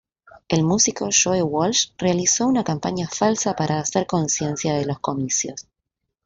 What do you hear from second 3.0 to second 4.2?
falsa para hacer